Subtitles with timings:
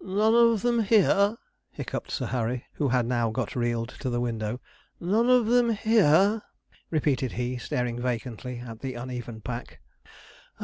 [0.00, 1.36] 'None of them here!'
[1.72, 4.60] hiccuped Sir Harry, who had now got reeled to the window.
[5.00, 6.42] 'None of them here,'
[6.92, 9.80] repeated he, staring vacantly at the uneven pack.